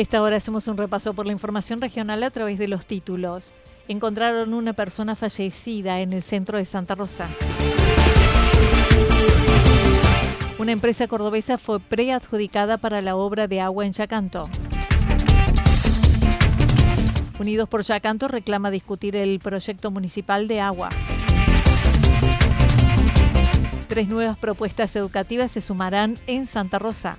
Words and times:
Esta 0.00 0.22
hora 0.22 0.36
hacemos 0.36 0.66
un 0.66 0.78
repaso 0.78 1.12
por 1.12 1.26
la 1.26 1.32
información 1.32 1.80
regional 1.80 2.22
a 2.22 2.30
través 2.30 2.58
de 2.58 2.68
los 2.68 2.86
títulos. 2.86 3.50
Encontraron 3.86 4.54
una 4.54 4.72
persona 4.72 5.14
fallecida 5.14 6.00
en 6.00 6.14
el 6.14 6.22
centro 6.22 6.56
de 6.56 6.64
Santa 6.64 6.94
Rosa. 6.94 7.28
Una 10.58 10.72
empresa 10.72 11.06
cordobesa 11.06 11.58
fue 11.58 11.80
preadjudicada 11.80 12.78
para 12.78 13.02
la 13.02 13.14
obra 13.14 13.46
de 13.46 13.60
agua 13.60 13.84
en 13.84 13.92
Yacanto. 13.92 14.48
Unidos 17.38 17.68
por 17.68 17.82
Yacanto 17.82 18.28
reclama 18.28 18.70
discutir 18.70 19.16
el 19.16 19.38
proyecto 19.38 19.90
municipal 19.90 20.48
de 20.48 20.60
agua. 20.60 20.88
Tres 23.88 24.08
nuevas 24.08 24.38
propuestas 24.38 24.96
educativas 24.96 25.50
se 25.50 25.60
sumarán 25.60 26.18
en 26.26 26.46
Santa 26.46 26.78
Rosa. 26.78 27.18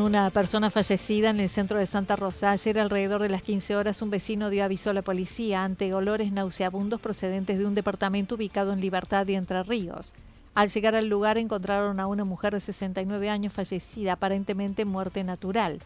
Una 0.00 0.30
persona 0.30 0.70
fallecida 0.70 1.30
en 1.30 1.38
el 1.38 1.50
centro 1.50 1.76
de 1.76 1.86
Santa 1.86 2.16
Rosa. 2.16 2.50
Ayer, 2.50 2.78
alrededor 2.78 3.20
de 3.20 3.28
las 3.28 3.42
15 3.42 3.76
horas, 3.76 4.00
un 4.00 4.10
vecino 4.10 4.48
dio 4.48 4.64
aviso 4.64 4.88
a 4.90 4.94
la 4.94 5.02
policía 5.02 5.64
ante 5.64 5.92
olores 5.92 6.32
nauseabundos 6.32 7.00
procedentes 7.00 7.58
de 7.58 7.66
un 7.66 7.74
departamento 7.74 8.36
ubicado 8.36 8.72
en 8.72 8.80
Libertad 8.80 9.28
y 9.28 9.34
Entre 9.34 9.62
Ríos. 9.62 10.12
Al 10.54 10.70
llegar 10.70 10.96
al 10.96 11.08
lugar, 11.08 11.36
encontraron 11.36 12.00
a 12.00 12.06
una 12.06 12.24
mujer 12.24 12.54
de 12.54 12.60
69 12.60 13.28
años 13.28 13.52
fallecida, 13.52 14.14
aparentemente 14.14 14.84
muerte 14.86 15.24
natural. 15.24 15.78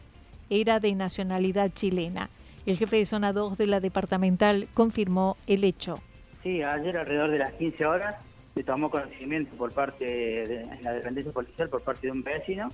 Era 0.49 0.79
de 0.79 0.95
nacionalidad 0.95 1.71
chilena. 1.73 2.29
El 2.65 2.77
jefe 2.77 2.95
de 2.95 3.05
zona 3.05 3.33
2 3.33 3.57
de 3.57 3.67
la 3.67 3.81
departamental 3.81 4.67
confirmó 4.73 5.35
el 5.47 5.63
hecho. 5.63 5.99
Sí, 6.43 6.63
ayer 6.63 6.97
alrededor 6.97 7.29
de 7.29 7.39
las 7.39 7.51
15 7.53 7.85
horas 7.85 8.15
se 8.55 8.63
tomó 8.63 8.89
conocimiento 8.89 9.55
por 9.57 9.73
parte 9.73 10.05
de 10.05 10.67
la 10.81 10.93
dependencia 10.93 11.31
policial, 11.31 11.69
por 11.69 11.81
parte 11.81 12.07
de 12.07 12.11
un 12.11 12.23
vecino, 12.23 12.69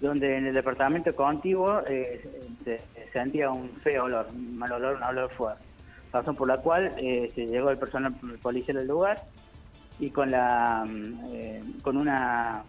donde 0.00 0.36
en 0.36 0.46
el 0.46 0.54
departamento 0.54 1.14
contiguo 1.14 1.82
eh, 1.86 2.22
se, 2.64 2.80
sentía 3.12 3.50
un 3.50 3.68
feo 3.68 4.04
olor, 4.04 4.26
un 4.32 4.56
mal 4.56 4.72
olor, 4.72 4.96
un 4.96 5.02
olor 5.02 5.30
fuerte. 5.30 5.62
Razón 6.12 6.36
por 6.36 6.48
la 6.48 6.58
cual 6.58 6.94
eh, 6.96 7.30
se 7.34 7.46
llegó 7.46 7.70
el 7.70 7.78
personal 7.78 8.14
policial 8.40 8.78
al 8.78 8.86
lugar 8.86 9.22
y 9.98 10.10
con 10.10 10.30
la 10.30 10.84
eh, 11.32 11.62
con 11.82 11.96
una 11.96 12.62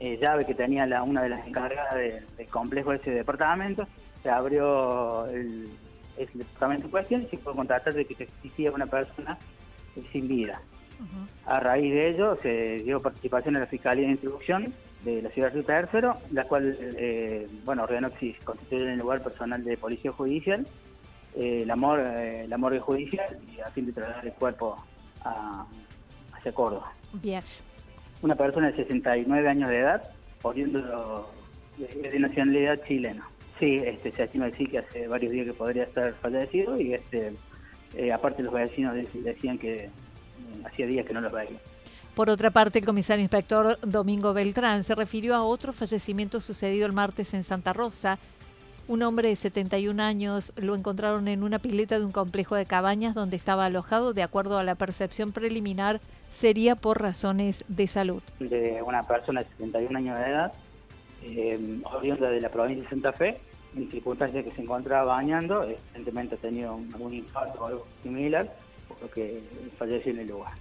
llave 0.00 0.44
que 0.44 0.54
tenía 0.54 0.84
la, 0.84 1.04
una 1.04 1.22
de 1.22 1.28
las 1.28 1.46
encargadas 1.46 1.94
del 1.94 2.48
complejo 2.48 2.90
de 2.90 2.96
ese 2.96 3.12
departamento, 3.12 3.86
se 4.20 4.30
abrió 4.30 5.26
el, 5.26 5.68
departamento 6.16 6.86
en 6.86 6.90
cuestión 6.90 7.22
y 7.22 7.26
se 7.26 7.38
pudo 7.38 7.54
constatar 7.54 7.94
de 7.94 8.04
que 8.04 8.24
existía 8.24 8.72
una 8.72 8.86
persona 8.86 9.38
sin 10.10 10.26
vida. 10.26 10.60
A 11.46 11.60
raíz 11.60 11.92
de 11.92 12.08
ello 12.08 12.36
se 12.42 12.78
dio 12.78 13.00
participación 13.00 13.54
en 13.54 13.60
la 13.60 13.68
Fiscalía 13.68 14.06
de 14.06 14.12
Instrucción 14.12 14.74
de 15.04 15.22
la 15.22 15.30
ciudad 15.30 15.52
de 15.52 15.62
Tercero, 15.62 16.14
la 16.30 16.44
cual, 16.44 16.76
eh, 16.80 17.46
bueno, 17.64 17.86
se 17.86 18.34
constituye 18.44 18.84
en 18.84 18.90
el 18.90 18.98
lugar 18.98 19.22
personal 19.22 19.62
de 19.64 19.76
policía 19.76 20.12
judicial, 20.12 20.66
eh, 21.34 21.64
la, 21.66 21.76
mor, 21.76 22.00
eh, 22.00 22.46
la 22.48 22.58
morgue 22.58 22.80
judicial, 22.80 23.38
y 23.54 23.60
a 23.60 23.66
fin 23.66 23.86
de 23.86 23.92
trasladar 23.92 24.26
el 24.26 24.32
cuerpo 24.32 24.76
a, 25.24 25.66
hacia 26.34 26.52
Córdoba. 26.52 26.92
Bien. 27.14 27.42
Una 28.20 28.36
persona 28.36 28.68
de 28.68 28.76
69 28.76 29.48
años 29.48 29.68
de 29.68 29.78
edad, 29.78 30.02
oriundo 30.42 31.30
de, 31.78 32.10
de 32.10 32.18
nacionalidad 32.18 32.80
chilena. 32.86 33.26
Sí, 33.58 33.76
este, 33.84 34.12
se 34.12 34.24
estima 34.24 34.50
que 34.50 34.66
que 34.66 34.78
hace 34.78 35.06
varios 35.06 35.32
días 35.32 35.46
que 35.46 35.52
podría 35.52 35.84
estar 35.84 36.12
fallecido 36.14 36.80
y 36.80 36.94
este, 36.94 37.32
eh, 37.94 38.12
aparte 38.12 38.42
los 38.42 38.52
vecinos 38.52 38.94
decían 38.94 39.58
que 39.58 39.88
hacía 40.64 40.86
días 40.86 41.06
que 41.06 41.12
no 41.12 41.20
los 41.20 41.32
veían. 41.32 41.58
Por 42.14 42.28
otra 42.28 42.50
parte, 42.50 42.78
el 42.78 42.84
comisario 42.84 43.22
inspector 43.22 43.78
Domingo 43.80 44.34
Beltrán 44.34 44.84
se 44.84 44.94
refirió 44.94 45.34
a 45.34 45.44
otro 45.44 45.72
fallecimiento 45.72 46.42
sucedido 46.42 46.84
el 46.84 46.92
martes 46.92 47.32
en 47.32 47.42
Santa 47.42 47.72
Rosa. 47.72 48.18
Un 48.86 49.02
hombre 49.02 49.30
de 49.30 49.36
71 49.36 50.02
años 50.02 50.52
lo 50.56 50.74
encontraron 50.74 51.26
en 51.26 51.42
una 51.42 51.58
pileta 51.58 51.98
de 51.98 52.04
un 52.04 52.12
complejo 52.12 52.54
de 52.54 52.66
cabañas 52.66 53.14
donde 53.14 53.36
estaba 53.36 53.64
alojado. 53.64 54.12
De 54.12 54.22
acuerdo 54.22 54.58
a 54.58 54.64
la 54.64 54.74
percepción 54.74 55.32
preliminar, 55.32 56.02
sería 56.30 56.76
por 56.76 57.00
razones 57.00 57.64
de 57.68 57.86
salud. 57.86 58.22
De 58.40 58.82
una 58.84 59.02
persona 59.04 59.42
de 59.42 59.48
71 59.56 59.98
años 59.98 60.18
de 60.18 60.24
edad, 60.26 60.52
eh, 61.22 61.80
oriunda 61.84 62.28
de 62.28 62.42
la 62.42 62.50
provincia 62.50 62.84
de 62.84 62.90
Santa 62.90 63.14
Fe, 63.14 63.40
en 63.74 63.90
circunstancias 63.90 64.44
que 64.44 64.50
se 64.50 64.60
encontraba 64.60 65.06
bañando, 65.06 65.62
evidentemente 65.62 66.34
ha 66.34 66.38
tenido 66.38 66.78
algún 66.92 67.14
infarto 67.14 67.62
o 67.62 67.66
algo 67.66 67.86
similar, 68.02 68.54
por 68.86 69.00
lo 69.00 69.10
que 69.10 69.40
falleció 69.78 70.12
en 70.12 70.18
el 70.18 70.28
lugar. 70.28 70.52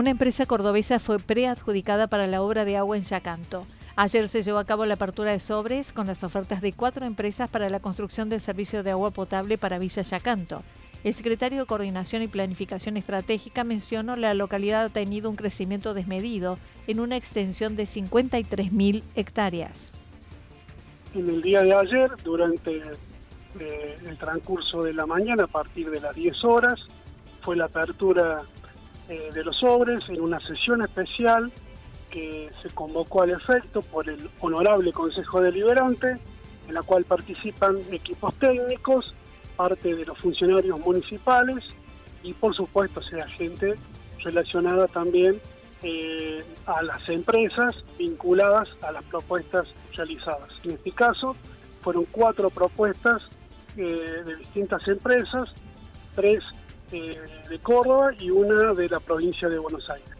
Una 0.00 0.10
empresa 0.10 0.46
cordobesa 0.46 0.98
fue 0.98 1.18
preadjudicada 1.18 2.06
para 2.06 2.26
la 2.26 2.40
obra 2.40 2.64
de 2.64 2.78
agua 2.78 2.96
en 2.96 3.02
Yacanto. 3.02 3.66
Ayer 3.96 4.28
se 4.28 4.42
llevó 4.42 4.58
a 4.58 4.64
cabo 4.64 4.86
la 4.86 4.94
apertura 4.94 5.32
de 5.32 5.40
sobres 5.40 5.92
con 5.92 6.06
las 6.06 6.24
ofertas 6.24 6.62
de 6.62 6.72
cuatro 6.72 7.04
empresas 7.04 7.50
para 7.50 7.68
la 7.68 7.80
construcción 7.80 8.30
del 8.30 8.40
servicio 8.40 8.82
de 8.82 8.92
agua 8.92 9.10
potable 9.10 9.58
para 9.58 9.78
Villa 9.78 10.00
Yacanto. 10.00 10.62
El 11.04 11.12
secretario 11.12 11.60
de 11.60 11.66
Coordinación 11.66 12.22
y 12.22 12.28
Planificación 12.28 12.96
Estratégica 12.96 13.62
mencionó 13.62 14.16
la 14.16 14.32
localidad 14.32 14.86
ha 14.86 14.88
tenido 14.88 15.28
un 15.28 15.36
crecimiento 15.36 15.92
desmedido 15.92 16.56
en 16.86 17.00
una 17.00 17.18
extensión 17.18 17.76
de 17.76 17.84
53.000 17.84 19.02
hectáreas 19.16 19.89
en 21.14 21.28
el 21.28 21.42
día 21.42 21.62
de 21.62 21.74
ayer, 21.74 22.10
durante 22.22 22.82
eh, 23.58 23.98
el 24.06 24.16
transcurso 24.18 24.82
de 24.82 24.94
la 24.94 25.06
mañana, 25.06 25.44
a 25.44 25.48
partir 25.48 25.90
de 25.90 26.00
las 26.00 26.14
10 26.14 26.44
horas, 26.44 26.78
fue 27.42 27.56
la 27.56 27.64
apertura 27.64 28.42
eh, 29.08 29.30
de 29.32 29.44
los 29.44 29.56
sobres 29.56 30.00
en 30.08 30.20
una 30.20 30.40
sesión 30.40 30.82
especial 30.82 31.50
que 32.10 32.48
se 32.62 32.70
convocó 32.70 33.22
al 33.22 33.30
efecto 33.30 33.82
por 33.82 34.08
el 34.08 34.28
Honorable 34.40 34.92
Consejo 34.92 35.40
Deliberante, 35.40 36.18
en 36.68 36.74
la 36.74 36.82
cual 36.82 37.04
participan 37.04 37.76
equipos 37.90 38.34
técnicos, 38.36 39.14
parte 39.56 39.94
de 39.94 40.04
los 40.04 40.18
funcionarios 40.18 40.78
municipales 40.80 41.64
y 42.22 42.32
por 42.32 42.54
supuesto 42.54 43.00
sea 43.02 43.26
gente 43.28 43.74
relacionada 44.22 44.86
también 44.86 45.40
eh, 45.82 46.44
a 46.66 46.82
las 46.82 47.08
empresas 47.08 47.74
vinculadas 47.98 48.68
a 48.82 48.92
las 48.92 49.04
propuestas 49.04 49.68
realizadas. 49.94 50.60
En 50.64 50.72
este 50.72 50.90
caso 50.90 51.36
fueron 51.80 52.06
cuatro 52.10 52.50
propuestas 52.50 53.22
eh, 53.76 53.82
de 54.24 54.36
distintas 54.36 54.86
empresas, 54.88 55.48
tres 56.14 56.42
eh, 56.92 57.18
de 57.48 57.58
Córdoba 57.60 58.10
y 58.18 58.30
una 58.30 58.74
de 58.74 58.88
la 58.88 59.00
provincia 59.00 59.48
de 59.48 59.58
Buenos 59.58 59.88
Aires. 59.88 60.10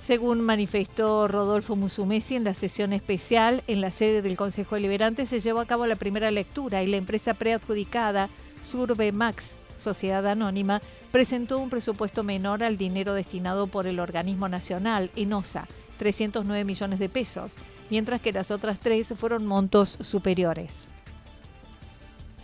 Según 0.00 0.40
manifestó 0.40 1.28
Rodolfo 1.28 1.76
Musumesi 1.76 2.34
en 2.34 2.44
la 2.44 2.54
sesión 2.54 2.94
especial 2.94 3.62
en 3.66 3.82
la 3.82 3.90
sede 3.90 4.22
del 4.22 4.38
Consejo 4.38 4.74
Deliberante, 4.74 5.26
se 5.26 5.40
llevó 5.40 5.60
a 5.60 5.66
cabo 5.66 5.86
la 5.86 5.96
primera 5.96 6.30
lectura 6.30 6.82
y 6.82 6.86
la 6.86 6.96
empresa 6.96 7.34
preadjudicada 7.34 8.30
Surbe 8.64 9.12
Max, 9.12 9.54
Sociedad 9.78 10.26
Anónima, 10.26 10.80
presentó 11.10 11.58
un 11.58 11.70
presupuesto 11.70 12.22
menor 12.22 12.62
al 12.62 12.76
dinero 12.76 13.14
destinado 13.14 13.66
por 13.66 13.86
el 13.86 14.00
organismo 14.00 14.48
nacional, 14.48 15.10
ENOSA, 15.16 15.66
309 15.98 16.64
millones 16.64 16.98
de 16.98 17.08
pesos, 17.08 17.54
mientras 17.90 18.20
que 18.20 18.32
las 18.32 18.50
otras 18.50 18.78
tres 18.78 19.12
fueron 19.16 19.46
montos 19.46 19.98
superiores. 20.00 20.88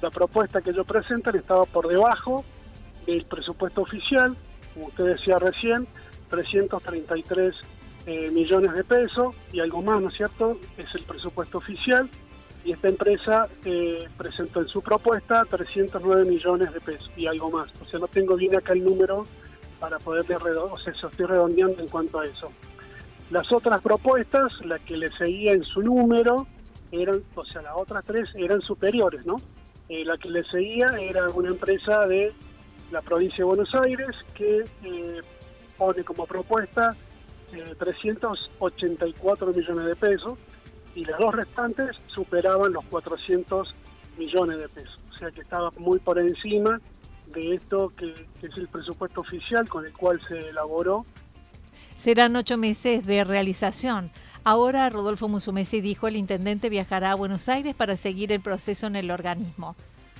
La 0.00 0.10
propuesta 0.10 0.60
que 0.60 0.72
yo 0.72 0.84
presentan 0.84 1.36
estaba 1.36 1.64
por 1.64 1.88
debajo 1.88 2.44
del 3.06 3.24
presupuesto 3.24 3.82
oficial, 3.82 4.36
como 4.74 4.86
usted 4.86 5.04
decía 5.04 5.38
recién, 5.38 5.86
333 6.30 7.54
eh, 8.06 8.30
millones 8.30 8.74
de 8.74 8.84
pesos 8.84 9.34
y 9.52 9.60
algo 9.60 9.80
más, 9.80 10.00
¿no 10.00 10.08
es 10.08 10.14
cierto? 10.14 10.58
Es 10.76 10.94
el 10.94 11.04
presupuesto 11.04 11.58
oficial 11.58 12.10
y 12.64 12.72
esta 12.72 12.88
empresa 12.88 13.46
eh, 13.64 14.08
presentó 14.16 14.60
en 14.60 14.68
su 14.68 14.80
propuesta 14.80 15.44
309 15.44 16.24
millones 16.24 16.72
de 16.72 16.80
pesos 16.80 17.10
y 17.16 17.26
algo 17.26 17.50
más. 17.50 17.70
O 17.82 17.84
sea, 17.86 18.00
no 18.00 18.08
tengo 18.08 18.36
bien 18.36 18.56
acá 18.56 18.72
el 18.72 18.82
número 18.82 19.26
para 19.78 19.98
poder 19.98 20.24
redondear, 20.26 20.72
o 20.72 20.78
sea, 20.78 20.92
estoy 20.92 21.26
redondeando 21.26 21.82
en 21.82 21.88
cuanto 21.88 22.20
a 22.20 22.24
eso. 22.24 22.50
Las 23.30 23.52
otras 23.52 23.82
propuestas, 23.82 24.64
la 24.64 24.78
que 24.78 24.96
le 24.96 25.10
seguía 25.12 25.52
en 25.52 25.62
su 25.62 25.82
número, 25.82 26.46
eran, 26.90 27.22
o 27.34 27.44
sea, 27.44 27.60
las 27.60 27.74
otras 27.76 28.04
tres 28.04 28.30
eran 28.34 28.62
superiores, 28.62 29.26
¿no? 29.26 29.36
Eh, 29.88 30.04
la 30.04 30.16
que 30.16 30.30
le 30.30 30.42
seguía 30.44 30.86
era 30.98 31.28
una 31.30 31.50
empresa 31.50 32.06
de 32.06 32.32
la 32.90 33.02
provincia 33.02 33.38
de 33.38 33.44
Buenos 33.44 33.74
Aires 33.74 34.10
que 34.34 34.64
eh, 34.84 35.20
pone 35.76 36.02
como 36.02 36.26
propuesta 36.26 36.94
384 37.78 39.52
millones 39.52 39.84
de 39.84 39.96
pesos 39.96 40.38
y 40.94 41.04
las 41.04 41.18
dos 41.18 41.34
restantes 41.34 41.96
superaban 42.06 42.72
los 42.72 42.84
400 42.86 43.74
millones 44.16 44.58
de 44.58 44.68
pesos. 44.68 44.98
O 45.12 45.16
sea 45.16 45.30
que 45.30 45.40
estaba 45.40 45.70
muy 45.78 45.98
por 45.98 46.18
encima 46.18 46.80
de 47.34 47.54
esto 47.54 47.92
que, 47.96 48.14
es 48.42 48.56
el 48.56 48.68
presupuesto 48.68 49.20
oficial 49.20 49.68
con 49.68 49.86
el 49.86 49.92
cual 49.92 50.20
se 50.26 50.50
elaboró. 50.50 51.04
Serán 51.98 52.36
ocho 52.36 52.56
meses 52.56 53.06
de 53.06 53.24
realización. 53.24 54.10
Ahora 54.44 54.90
Rodolfo 54.90 55.28
Musumesi 55.28 55.80
dijo 55.80 56.06
el 56.06 56.16
intendente 56.16 56.68
viajará 56.68 57.12
a 57.12 57.14
Buenos 57.14 57.48
Aires 57.48 57.74
para 57.74 57.96
seguir 57.96 58.30
el 58.30 58.40
proceso 58.40 58.86
en 58.86 58.96
el 58.96 59.10
organismo. 59.10 59.74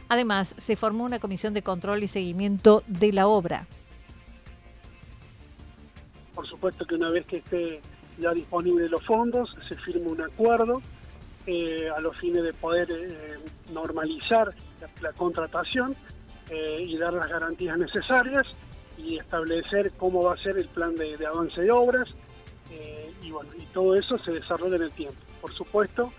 Además, 0.09 0.55
se 0.59 0.77
formó 0.77 1.05
una 1.05 1.19
comisión 1.19 1.55
de 1.55 1.62
control 1.62 2.03
y 2.03 2.09
seguimiento 2.09 2.82
de 2.87 3.12
la 3.12 3.27
obra. 3.27 3.67
Por 6.35 6.47
supuesto 6.47 6.85
que 6.85 6.94
una 6.94 7.11
vez 7.11 7.27
que 7.27 7.37
esté 7.38 7.81
ya 8.19 8.33
disponible 8.33 8.89
los 8.89 9.05
fondos, 9.05 9.51
se 9.69 9.77
firma 9.77 10.11
un 10.11 10.23
acuerdo 10.23 10.81
eh, 11.47 11.89
a 11.95 12.01
los 12.01 12.17
fines 12.17 12.43
de 12.43 12.55
poder 12.55 12.89
eh, 12.91 13.39
normalizar 13.73 14.55
la, 15.03 15.13
contratación 15.13 15.95
eh, 16.49 16.83
y 16.87 16.97
dar 16.97 17.13
las 17.13 17.29
garantías 17.29 17.77
necesarias 17.77 18.45
y 18.97 19.19
establecer 19.19 19.93
cómo 19.99 20.23
va 20.23 20.35
a 20.35 20.37
ser 20.39 20.57
el 20.57 20.69
plan 20.69 20.95
de, 20.95 21.15
avance 21.27 21.61
de 21.61 21.71
obras 21.71 22.15
y 23.23 23.31
bueno 23.31 23.51
y 23.57 23.63
todo 23.67 23.95
eso 23.95 24.17
se 24.19 24.33
desarrolla 24.33 24.77
en 24.77 24.83
el 24.83 24.91
tiempo. 24.91 25.17
Por 25.41 25.55
supuesto 25.55 26.13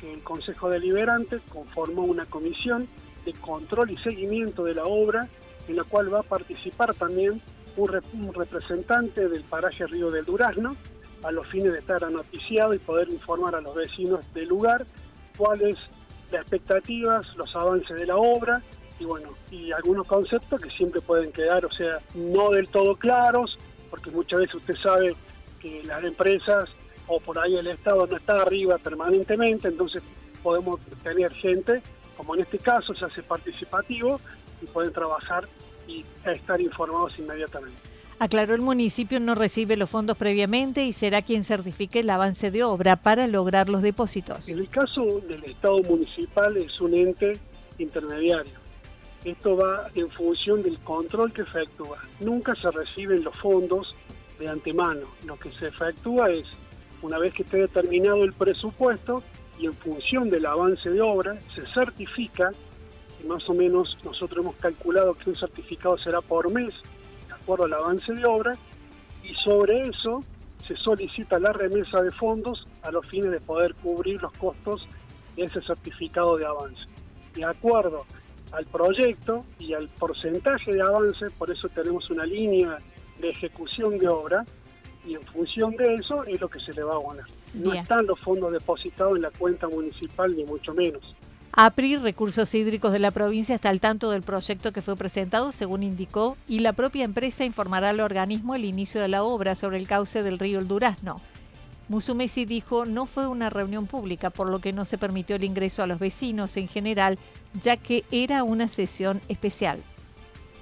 que 0.00 0.12
el 0.12 0.22
Consejo 0.22 0.68
Deliberante 0.68 1.38
conformó 1.48 2.02
una 2.02 2.26
comisión 2.26 2.88
de 3.24 3.32
control 3.34 3.92
y 3.92 3.96
seguimiento 3.98 4.64
de 4.64 4.74
la 4.74 4.84
obra 4.84 5.28
en 5.68 5.76
la 5.76 5.84
cual 5.84 6.12
va 6.12 6.20
a 6.20 6.24
participar 6.24 6.92
también 6.94 7.40
un 7.76 8.34
representante 8.34 9.28
del 9.28 9.44
paraje 9.44 9.86
Río 9.86 10.10
del 10.10 10.24
Durazno 10.24 10.76
a 11.22 11.30
los 11.30 11.46
fines 11.46 11.72
de 11.72 11.78
estar 11.78 12.02
anoticiado 12.04 12.74
y 12.74 12.78
poder 12.78 13.08
informar 13.08 13.54
a 13.54 13.60
los 13.60 13.74
vecinos 13.74 14.20
del 14.34 14.48
lugar 14.48 14.84
cuáles 15.36 15.76
las 16.30 16.42
expectativas, 16.42 17.26
los 17.36 17.54
avances 17.54 17.98
de 17.98 18.06
la 18.06 18.16
obra 18.16 18.62
y 18.98 19.04
bueno, 19.04 19.30
y 19.50 19.72
algunos 19.72 20.06
conceptos 20.06 20.60
que 20.60 20.70
siempre 20.70 21.00
pueden 21.00 21.32
quedar, 21.32 21.64
o 21.64 21.72
sea, 21.72 21.98
no 22.14 22.50
del 22.50 22.68
todo 22.68 22.96
claros, 22.96 23.58
porque 23.90 24.10
muchas 24.10 24.40
veces 24.40 24.54
usted 24.54 24.74
sabe 24.82 25.14
que 25.60 25.82
las 25.84 26.04
empresas 26.04 26.68
o 27.08 27.18
por 27.18 27.38
ahí 27.38 27.56
el 27.56 27.66
Estado 27.66 28.06
no 28.06 28.16
está 28.16 28.42
arriba 28.42 28.78
permanentemente, 28.78 29.68
entonces 29.68 30.02
podemos 30.42 30.80
tener 31.02 31.32
gente, 31.32 31.82
como 32.16 32.34
en 32.34 32.42
este 32.42 32.58
caso 32.58 32.94
se 32.94 33.04
hace 33.04 33.22
participativo, 33.22 34.20
y 34.60 34.66
pueden 34.66 34.92
trabajar 34.92 35.44
y 35.88 36.04
estar 36.24 36.60
informados 36.60 37.18
inmediatamente. 37.18 37.91
Aclaró 38.22 38.54
el 38.54 38.60
municipio 38.60 39.18
no 39.18 39.34
recibe 39.34 39.76
los 39.76 39.90
fondos 39.90 40.16
previamente 40.16 40.84
y 40.84 40.92
será 40.92 41.22
quien 41.22 41.42
certifique 41.42 41.98
el 41.98 42.10
avance 42.10 42.52
de 42.52 42.62
obra 42.62 42.94
para 42.94 43.26
lograr 43.26 43.68
los 43.68 43.82
depósitos. 43.82 44.48
En 44.48 44.60
el 44.60 44.68
caso 44.68 45.20
del 45.26 45.42
Estado 45.42 45.82
municipal 45.82 46.56
es 46.56 46.80
un 46.80 46.94
ente 46.94 47.40
intermediario. 47.78 48.52
Esto 49.24 49.56
va 49.56 49.90
en 49.96 50.08
función 50.08 50.62
del 50.62 50.78
control 50.78 51.32
que 51.32 51.42
efectúa. 51.42 51.98
Nunca 52.20 52.54
se 52.54 52.70
reciben 52.70 53.24
los 53.24 53.36
fondos 53.40 53.96
de 54.38 54.48
antemano. 54.48 55.08
Lo 55.26 55.36
que 55.36 55.50
se 55.58 55.66
efectúa 55.66 56.30
es, 56.30 56.46
una 57.02 57.18
vez 57.18 57.34
que 57.34 57.42
esté 57.42 57.56
determinado 57.56 58.22
el 58.22 58.34
presupuesto 58.34 59.24
y 59.58 59.66
en 59.66 59.72
función 59.72 60.30
del 60.30 60.46
avance 60.46 60.88
de 60.88 61.00
obra, 61.00 61.40
se 61.56 61.66
certifica, 61.74 62.52
y 63.20 63.26
más 63.26 63.50
o 63.50 63.54
menos 63.54 63.98
nosotros 64.04 64.44
hemos 64.44 64.54
calculado 64.54 65.12
que 65.14 65.30
un 65.30 65.34
certificado 65.34 65.98
será 65.98 66.20
por 66.20 66.48
mes, 66.52 66.72
acuerdo 67.42 67.64
al 67.64 67.74
avance 67.74 68.12
de 68.12 68.24
obra 68.24 68.52
y 69.24 69.34
sobre 69.34 69.82
eso 69.82 70.20
se 70.66 70.76
solicita 70.76 71.38
la 71.38 71.52
remesa 71.52 72.00
de 72.02 72.10
fondos 72.12 72.64
a 72.82 72.90
los 72.90 73.06
fines 73.06 73.30
de 73.32 73.40
poder 73.40 73.74
cubrir 73.74 74.22
los 74.22 74.32
costos 74.32 74.86
de 75.36 75.44
ese 75.44 75.60
certificado 75.62 76.36
de 76.36 76.46
avance. 76.46 76.82
De 77.34 77.44
acuerdo 77.44 78.06
al 78.52 78.64
proyecto 78.66 79.44
y 79.58 79.72
al 79.72 79.88
porcentaje 79.88 80.72
de 80.72 80.82
avance, 80.82 81.30
por 81.30 81.50
eso 81.50 81.68
tenemos 81.68 82.08
una 82.10 82.24
línea 82.24 82.78
de 83.18 83.30
ejecución 83.30 83.98
de 83.98 84.08
obra 84.08 84.44
y 85.04 85.14
en 85.14 85.22
función 85.22 85.74
de 85.76 85.94
eso 85.94 86.24
es 86.24 86.40
lo 86.40 86.48
que 86.48 86.60
se 86.60 86.72
le 86.72 86.84
va 86.84 86.92
a 86.92 86.96
abonar. 86.96 87.26
No 87.54 87.72
están 87.72 88.06
los 88.06 88.20
fondos 88.20 88.52
depositados 88.52 89.16
en 89.16 89.22
la 89.22 89.30
cuenta 89.30 89.68
municipal 89.68 90.34
ni 90.36 90.44
mucho 90.44 90.74
menos. 90.74 91.16
APRI, 91.54 91.96
Recursos 91.96 92.54
Hídricos 92.54 92.94
de 92.94 92.98
la 92.98 93.10
provincia, 93.10 93.54
está 93.54 93.68
al 93.68 93.78
tanto 93.78 94.10
del 94.10 94.22
proyecto 94.22 94.72
que 94.72 94.80
fue 94.80 94.96
presentado, 94.96 95.52
según 95.52 95.82
indicó, 95.82 96.38
y 96.48 96.60
la 96.60 96.72
propia 96.72 97.04
empresa 97.04 97.44
informará 97.44 97.90
al 97.90 98.00
organismo 98.00 98.54
el 98.54 98.64
inicio 98.64 99.02
de 99.02 99.08
la 99.08 99.22
obra 99.22 99.54
sobre 99.54 99.76
el 99.76 99.86
cauce 99.86 100.22
del 100.22 100.38
río 100.38 100.58
El 100.58 100.66
Durazno. 100.66 101.20
Musumesi 101.88 102.46
dijo 102.46 102.86
no 102.86 103.04
fue 103.04 103.26
una 103.26 103.50
reunión 103.50 103.86
pública, 103.86 104.30
por 104.30 104.48
lo 104.48 104.60
que 104.60 104.72
no 104.72 104.86
se 104.86 104.96
permitió 104.96 105.36
el 105.36 105.44
ingreso 105.44 105.82
a 105.82 105.86
los 105.86 105.98
vecinos 105.98 106.56
en 106.56 106.68
general, 106.68 107.18
ya 107.60 107.76
que 107.76 108.04
era 108.10 108.44
una 108.44 108.70
sesión 108.70 109.20
especial. 109.28 109.78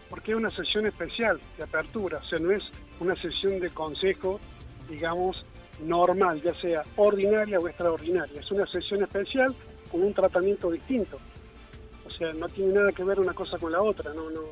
Porque 0.08 0.32
es 0.32 0.36
una 0.36 0.50
sesión 0.50 0.86
especial 0.86 1.38
de 1.56 1.62
apertura, 1.62 2.18
o 2.18 2.24
sea, 2.24 2.40
no 2.40 2.50
es 2.50 2.64
una 2.98 3.14
sesión 3.14 3.60
de 3.60 3.70
consejo, 3.70 4.40
digamos, 4.88 5.46
normal, 5.84 6.42
ya 6.42 6.52
sea 6.54 6.82
ordinaria 6.96 7.60
o 7.60 7.68
extraordinaria. 7.68 8.40
Es 8.40 8.50
una 8.50 8.66
sesión 8.66 9.04
especial 9.04 9.54
con 9.90 10.02
un 10.02 10.14
tratamiento 10.14 10.70
distinto. 10.70 11.18
O 12.06 12.10
sea, 12.10 12.32
no 12.32 12.48
tiene 12.48 12.74
nada 12.74 12.92
que 12.92 13.04
ver 13.04 13.20
una 13.20 13.32
cosa 13.32 13.58
con 13.58 13.72
la 13.72 13.82
otra, 13.82 14.12
no, 14.14 14.30
no. 14.30 14.42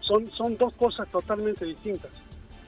Son, 0.00 0.26
son 0.28 0.56
dos 0.56 0.74
cosas 0.76 1.08
totalmente 1.08 1.64
distintas. 1.64 2.10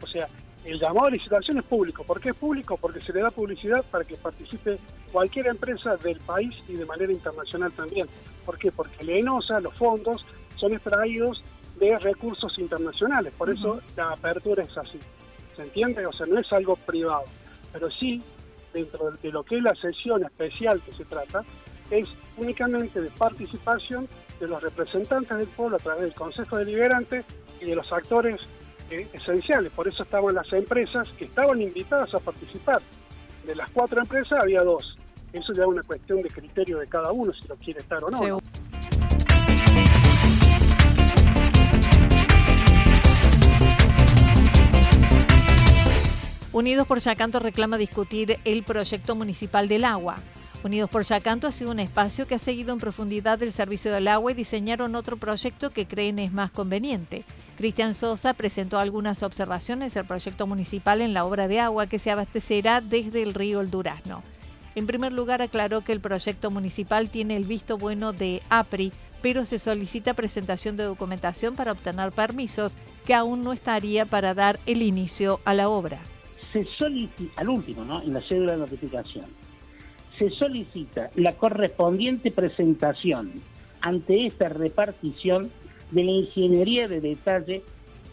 O 0.02 0.06
sea, 0.06 0.26
el 0.64 0.78
llamado 0.78 1.06
a 1.06 1.10
licitación 1.10 1.58
es 1.58 1.64
público. 1.64 2.04
¿Por 2.04 2.20
qué 2.20 2.30
es 2.30 2.34
público? 2.34 2.76
Porque 2.76 3.00
se 3.00 3.12
le 3.12 3.22
da 3.22 3.30
publicidad 3.30 3.84
para 3.90 4.04
que 4.04 4.16
participe 4.16 4.78
cualquier 5.12 5.46
empresa 5.46 5.96
del 5.96 6.18
país 6.18 6.54
y 6.68 6.74
de 6.74 6.84
manera 6.84 7.12
internacional 7.12 7.72
también. 7.72 8.06
¿Por 8.44 8.58
qué? 8.58 8.72
Porque 8.72 9.04
la 9.04 9.12
ENOSA, 9.12 9.60
los 9.60 9.74
fondos, 9.74 10.26
son 10.56 10.72
extraídos 10.72 11.42
de 11.78 11.98
recursos 11.98 12.58
internacionales. 12.58 13.32
Por 13.38 13.50
eso 13.50 13.80
la 13.96 14.08
apertura 14.08 14.62
es 14.62 14.76
así. 14.76 14.98
¿Se 15.56 15.62
entiende? 15.62 16.06
O 16.06 16.12
sea, 16.12 16.26
no 16.26 16.38
es 16.38 16.52
algo 16.52 16.76
privado. 16.76 17.24
Pero 17.72 17.90
sí, 17.90 18.20
dentro 18.72 19.10
de 19.10 19.30
lo 19.30 19.42
que 19.44 19.56
es 19.56 19.62
la 19.62 19.74
sesión 19.74 20.24
especial 20.24 20.80
que 20.82 20.92
se 20.92 21.04
trata, 21.04 21.44
es 21.90 22.08
únicamente 22.36 23.00
de 23.00 23.10
participación 23.10 24.08
de 24.40 24.46
los 24.46 24.62
representantes 24.62 25.36
del 25.36 25.46
pueblo 25.48 25.76
a 25.76 25.80
través 25.80 26.02
del 26.02 26.14
Consejo 26.14 26.58
Deliberante 26.58 27.24
y 27.60 27.66
de 27.66 27.74
los 27.74 27.92
actores 27.92 28.40
eh, 28.90 29.06
esenciales. 29.12 29.72
Por 29.72 29.88
eso 29.88 30.02
estaban 30.02 30.34
las 30.34 30.52
empresas 30.52 31.08
que 31.10 31.24
estaban 31.24 31.60
invitadas 31.60 32.14
a 32.14 32.20
participar. 32.20 32.80
De 33.44 33.54
las 33.54 33.70
cuatro 33.70 34.00
empresas 34.00 34.40
había 34.40 34.62
dos. 34.62 34.96
Eso 35.32 35.52
ya 35.52 35.62
es 35.62 35.68
una 35.68 35.82
cuestión 35.82 36.22
de 36.22 36.30
criterio 36.30 36.78
de 36.78 36.86
cada 36.86 37.12
uno, 37.12 37.32
si 37.32 37.46
lo 37.48 37.56
quiere 37.56 37.80
estar 37.80 38.02
o 38.02 38.10
no. 38.10 38.40
Unidos 46.50 46.86
por 46.86 46.98
Yacanto 46.98 47.38
reclama 47.38 47.76
discutir 47.78 48.38
el 48.44 48.64
proyecto 48.64 49.14
municipal 49.14 49.68
del 49.68 49.84
agua. 49.84 50.16
Unidos 50.64 50.90
por 50.90 51.04
Yacanto 51.04 51.46
ha 51.46 51.52
sido 51.52 51.70
un 51.70 51.78
espacio 51.78 52.26
que 52.26 52.34
ha 52.34 52.38
seguido 52.38 52.72
en 52.72 52.80
profundidad 52.80 53.40
el 53.42 53.52
servicio 53.52 53.92
del 53.92 54.08
agua 54.08 54.32
y 54.32 54.34
diseñaron 54.34 54.96
otro 54.96 55.16
proyecto 55.16 55.70
que 55.70 55.86
creen 55.86 56.18
es 56.18 56.32
más 56.32 56.50
conveniente. 56.50 57.24
Cristian 57.56 57.94
Sosa 57.94 58.34
presentó 58.34 58.78
algunas 58.78 59.22
observaciones 59.22 59.94
del 59.94 60.04
proyecto 60.04 60.46
municipal 60.46 61.00
en 61.00 61.14
la 61.14 61.24
obra 61.24 61.46
de 61.46 61.60
agua 61.60 61.86
que 61.86 61.98
se 62.00 62.10
abastecerá 62.10 62.80
desde 62.80 63.22
el 63.22 63.34
río 63.34 63.60
El 63.60 63.70
Durazno. 63.70 64.22
En 64.74 64.86
primer 64.86 65.12
lugar, 65.12 65.42
aclaró 65.42 65.80
que 65.80 65.92
el 65.92 66.00
proyecto 66.00 66.50
municipal 66.50 67.08
tiene 67.08 67.36
el 67.36 67.44
visto 67.44 67.78
bueno 67.78 68.12
de 68.12 68.42
APRI, 68.48 68.92
pero 69.22 69.46
se 69.46 69.58
solicita 69.58 70.14
presentación 70.14 70.76
de 70.76 70.84
documentación 70.84 71.54
para 71.56 71.72
obtener 71.72 72.12
permisos 72.12 72.72
que 73.04 73.14
aún 73.14 73.40
no 73.40 73.52
estaría 73.52 74.06
para 74.06 74.34
dar 74.34 74.58
el 74.66 74.82
inicio 74.82 75.40
a 75.44 75.54
la 75.54 75.68
obra. 75.68 75.98
Se 76.52 76.64
solicita, 76.78 77.40
al 77.40 77.48
último, 77.48 77.84
¿no? 77.84 78.02
en 78.02 78.14
la 78.14 78.22
cédula 78.22 78.52
de 78.52 78.58
notificación, 78.58 79.26
se 80.18 80.30
solicita 80.30 81.10
la 81.14 81.34
correspondiente 81.34 82.30
presentación 82.32 83.32
ante 83.80 84.26
esta 84.26 84.48
repartición 84.48 85.50
de 85.92 86.04
la 86.04 86.10
ingeniería 86.10 86.88
de 86.88 87.00
detalle 87.00 87.62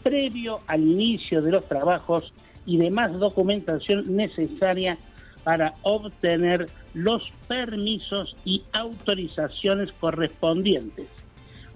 previo 0.02 0.60
al 0.68 0.82
inicio 0.82 1.42
de 1.42 1.50
los 1.50 1.66
trabajos 1.68 2.32
y 2.64 2.78
demás 2.78 3.12
documentación 3.18 4.04
necesaria 4.14 4.96
para 5.42 5.74
obtener 5.82 6.68
los 6.94 7.32
permisos 7.48 8.36
y 8.44 8.62
autorizaciones 8.72 9.92
correspondientes, 9.92 11.06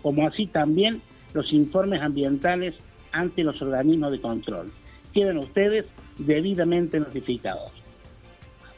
como 0.03 0.27
así 0.27 0.47
también 0.47 1.03
los 1.35 1.53
informes 1.53 2.03
ambientales 2.03 2.75
ante 3.13 3.45
los 3.45 3.61
organismos 3.63 4.13
de 4.13 4.21
control. 4.21 4.73
Quedan 5.13 5.39
ustedes 5.39 5.85
debidamente 6.19 7.01
notificados. 7.01 7.73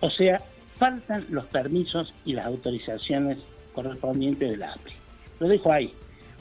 O 0.00 0.10
sea, 0.10 0.40
faltan 0.82 1.24
los 1.30 1.46
permisos 1.46 2.12
y 2.24 2.32
las 2.32 2.46
autorizaciones 2.46 3.38
correspondientes 3.72 4.50
de 4.50 4.56
la 4.56 4.72
API. 4.72 4.92
Lo 5.38 5.46
dejo 5.46 5.70
ahí. 5.70 5.92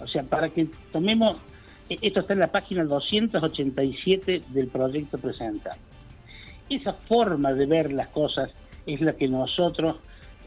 O 0.01 0.07
sea, 0.07 0.23
para 0.23 0.49
que 0.49 0.67
tomemos, 0.91 1.37
e-, 1.87 1.99
esto 2.01 2.21
está 2.21 2.33
en 2.33 2.39
la 2.39 2.51
página 2.51 2.83
287 2.83 4.41
del 4.47 4.67
proyecto 4.69 5.19
presentado. 5.19 5.77
Esa 6.71 6.93
forma 6.93 7.53
de 7.53 7.67
ver 7.67 7.91
las 7.93 8.07
cosas 8.07 8.49
es 8.87 8.99
la 9.01 9.13
que 9.13 9.27
nosotros 9.27 9.97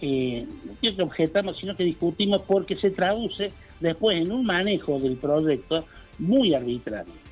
eh, 0.01 0.45
no 0.83 0.97
que 0.97 1.03
objetamos, 1.03 1.57
sino 1.59 1.77
que 1.77 1.85
discutimos 1.85 2.43
porque 2.43 2.75
se 2.75 2.91
traduce 2.91 3.53
después 3.79 4.17
en 4.17 4.33
un 4.33 4.45
manejo 4.45 4.99
del 4.99 5.15
proyecto 5.19 5.85
muy 6.19 6.53
arbitrario. 6.53 7.24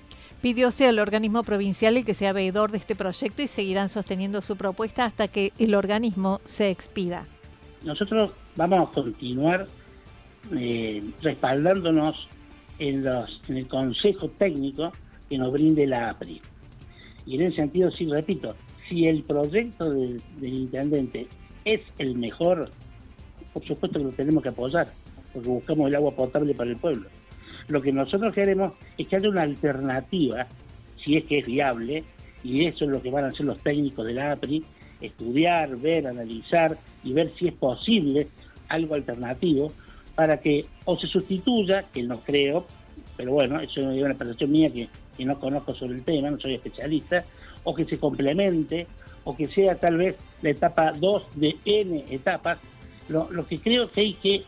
Pidióse 0.42 0.88
al 0.88 0.98
organismo 0.98 1.44
provincial 1.44 1.96
el 1.96 2.04
que 2.04 2.14
sea 2.14 2.32
veedor 2.32 2.72
de 2.72 2.78
este 2.78 2.96
proyecto 2.96 3.42
y 3.42 3.48
seguirán 3.48 3.88
sosteniendo 3.88 4.42
su 4.42 4.56
propuesta 4.56 5.04
hasta 5.04 5.28
que 5.28 5.52
el 5.56 5.76
organismo 5.76 6.40
se 6.44 6.68
expida. 6.68 7.26
Nosotros 7.84 8.32
vamos 8.56 8.88
a 8.88 8.92
continuar 8.92 9.68
eh, 10.52 11.00
respaldándonos 11.22 12.28
en, 12.80 13.06
el 13.56 13.68
consejo 13.68 14.28
técnico 14.30 14.90
que 15.30 15.38
nos 15.38 15.52
brinde 15.52 15.86
la 15.86 16.10
APRI. 16.10 16.40
Y 17.24 17.36
en 17.36 17.42
ese 17.42 17.56
sentido, 17.56 17.92
sí, 17.92 18.06
repito, 18.06 18.56
si 18.88 19.06
el 19.06 19.22
proyecto 19.22 19.90
del, 19.90 20.20
intendente 20.40 21.28
es 21.64 21.82
el 21.98 22.16
mejor, 22.16 22.68
por 23.52 23.64
supuesto 23.64 24.00
que 24.00 24.06
lo 24.06 24.10
tenemos 24.10 24.42
que 24.42 24.48
apoyar, 24.48 24.88
porque 25.32 25.48
buscamos 25.48 25.86
el 25.86 25.94
agua 25.94 26.10
potable 26.10 26.52
para 26.52 26.70
el 26.70 26.76
pueblo. 26.78 27.08
Lo 27.68 27.80
que 27.80 27.92
nosotros 27.92 28.34
queremos 28.34 28.72
es 28.98 29.08
que 29.08 29.16
haya 29.16 29.28
una 29.28 29.42
alternativa, 29.42 30.46
si 31.02 31.16
es 31.16 31.24
que 31.24 31.38
es 31.38 31.46
viable, 31.46 32.04
y 32.44 32.66
eso 32.66 32.84
es 32.84 32.90
lo 32.90 33.00
que 33.00 33.10
van 33.10 33.24
a 33.24 33.28
hacer 33.28 33.46
los 33.46 33.58
técnicos 33.58 34.06
de 34.06 34.14
la 34.14 34.32
APRI, 34.32 34.64
estudiar, 35.00 35.76
ver, 35.76 36.06
analizar 36.06 36.76
y 37.04 37.12
ver 37.12 37.32
si 37.38 37.48
es 37.48 37.54
posible 37.54 38.28
algo 38.68 38.94
alternativo 38.94 39.72
para 40.14 40.38
que 40.38 40.66
o 40.84 40.98
se 40.98 41.06
sustituya, 41.06 41.84
que 41.92 42.02
no 42.02 42.18
creo, 42.20 42.66
pero 43.16 43.32
bueno, 43.32 43.60
eso 43.60 43.80
es 43.80 44.04
una 44.04 44.14
percepción 44.14 44.50
mía 44.50 44.70
que, 44.70 44.88
no 45.24 45.38
conozco 45.38 45.74
sobre 45.74 45.94
el 45.94 46.02
tema, 46.02 46.30
no 46.30 46.40
soy 46.40 46.54
especialista, 46.54 47.24
o 47.62 47.74
que 47.74 47.84
se 47.84 47.98
complemente, 47.98 48.88
o 49.24 49.36
que 49.36 49.46
sea 49.46 49.76
tal 49.76 49.96
vez 49.96 50.16
la 50.42 50.50
etapa 50.50 50.92
2 50.92 51.28
de 51.36 51.56
N 51.64 52.04
etapas, 52.10 52.58
lo, 53.08 53.30
lo 53.30 53.46
que 53.46 53.58
creo 53.58 53.90
que 53.90 54.00
hay 54.00 54.14
que 54.14 54.44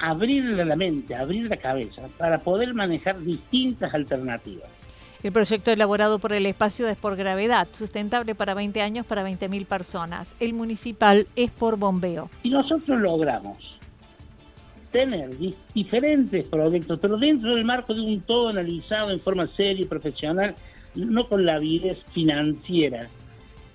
abrir 0.00 0.44
la 0.44 0.76
mente, 0.76 1.14
abrir 1.14 1.48
la 1.48 1.56
cabeza, 1.56 2.02
para 2.18 2.38
poder 2.38 2.74
manejar 2.74 3.20
distintas 3.20 3.92
alternativas. 3.94 4.68
El 5.22 5.32
proyecto 5.32 5.70
elaborado 5.70 6.18
por 6.18 6.32
el 6.32 6.46
espacio 6.46 6.88
es 6.88 6.96
por 6.96 7.14
gravedad, 7.14 7.68
sustentable 7.72 8.34
para 8.34 8.54
20 8.54 8.80
años 8.80 9.04
para 9.04 9.22
20.000 9.28 9.66
personas. 9.66 10.34
El 10.40 10.54
municipal 10.54 11.26
es 11.36 11.50
por 11.50 11.76
bombeo. 11.76 12.30
Si 12.42 12.48
nosotros 12.48 12.98
logramos 12.98 13.78
tener 14.90 15.30
diferentes 15.74 16.48
proyectos, 16.48 16.98
pero 17.00 17.18
dentro 17.18 17.54
del 17.54 17.64
marco 17.64 17.94
de 17.94 18.00
un 18.00 18.20
todo 18.22 18.48
analizado 18.48 19.10
en 19.10 19.20
forma 19.20 19.46
seria 19.54 19.82
y 19.82 19.86
profesional, 19.86 20.54
no 20.94 21.28
con 21.28 21.44
la 21.44 21.56
avidez 21.56 22.02
financiera, 22.12 23.06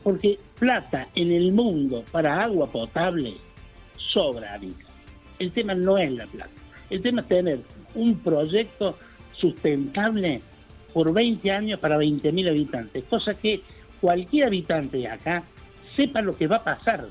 porque 0.03 0.39
plata 0.59 1.07
en 1.15 1.31
el 1.31 1.53
mundo 1.53 2.03
para 2.11 2.41
agua 2.41 2.67
potable 2.67 3.35
sobra. 4.13 4.59
El 5.39 5.51
tema 5.51 5.75
no 5.75 5.97
es 5.97 6.11
la 6.11 6.25
plata, 6.27 6.51
el 6.89 7.01
tema 7.01 7.21
es 7.21 7.27
tener 7.27 7.59
un 7.93 8.17
proyecto 8.19 8.97
sustentable 9.33 10.41
por 10.93 11.13
20 11.13 11.51
años 11.51 11.79
para 11.79 11.97
20.000 11.97 12.49
habitantes, 12.49 13.03
cosa 13.05 13.33
que 13.33 13.61
cualquier 13.99 14.47
habitante 14.47 14.97
de 14.97 15.07
acá 15.07 15.43
sepa 15.95 16.21
lo 16.21 16.35
que 16.35 16.47
va 16.47 16.57
a 16.57 16.63
pasar 16.63 17.05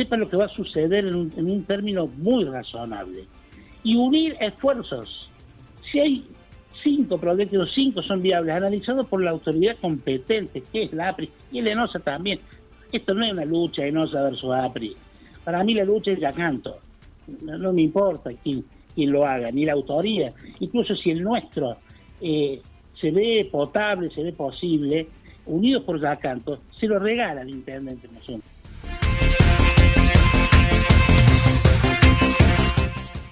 sepa 0.00 0.16
lo 0.16 0.28
que 0.30 0.36
va 0.36 0.46
a 0.46 0.48
suceder 0.48 1.04
en 1.06 1.14
un, 1.14 1.64
término 1.64 2.06
muy 2.06 2.44
razonable. 2.44 3.26
Y 3.82 3.96
unir 3.96 4.36
esfuerzos. 4.40 5.28
Si 5.90 6.00
hay 6.00 6.26
cinco 6.82 7.18
proyectos, 7.18 7.70
cinco 7.74 8.02
son 8.02 8.22
viables, 8.22 8.56
analizados 8.56 9.06
por 9.06 9.22
la 9.22 9.30
autoridad 9.30 9.76
competente, 9.78 10.62
que 10.72 10.84
es 10.84 10.92
la 10.92 11.08
APRI, 11.10 11.30
y 11.52 11.58
el 11.58 11.68
ENOSA 11.68 11.98
también. 11.98 12.40
Esto 12.90 13.12
no 13.14 13.26
es 13.26 13.32
una 13.32 13.44
lucha 13.44 13.84
ENOSA 13.84 14.22
versus 14.22 14.54
APRI. 14.54 14.96
Para 15.44 15.62
mí 15.64 15.74
la 15.74 15.84
lucha 15.84 16.12
es 16.12 16.20
Yacanto. 16.20 16.78
No, 17.42 17.72
me 17.72 17.82
importa 17.82 18.30
quién, 18.42 18.64
quién, 18.94 19.12
lo 19.12 19.26
haga, 19.26 19.50
ni 19.50 19.64
la 19.64 19.72
autoría. 19.72 20.30
Incluso 20.60 20.94
si 20.96 21.10
el 21.10 21.22
nuestro 21.22 21.76
eh, 22.20 22.60
se 23.00 23.10
ve 23.10 23.48
potable, 23.50 24.10
se 24.10 24.22
ve 24.22 24.32
posible, 24.32 25.06
unidos 25.46 25.84
por 25.84 26.00
Yacanto, 26.00 26.58
se 26.78 26.86
lo 26.86 26.98
regala 26.98 27.42
al 27.42 27.50
intendente 27.50 28.08
nosotros. 28.08 28.44